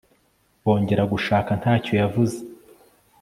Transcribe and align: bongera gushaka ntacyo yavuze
bongera 0.63 1.03
gushaka 1.13 1.51
ntacyo 1.61 1.93
yavuze 2.01 2.37